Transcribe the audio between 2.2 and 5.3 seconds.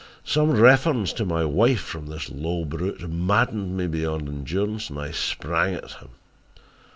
low brute maddened me beyond endurance and I